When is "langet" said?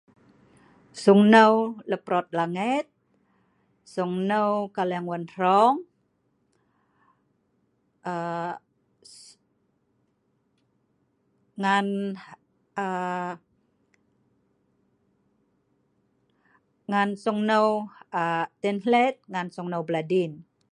2.37-2.85